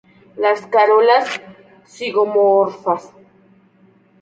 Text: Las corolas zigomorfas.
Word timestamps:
Las 0.35 0.61
corolas 0.73 1.27
zigomorfas. 1.85 3.13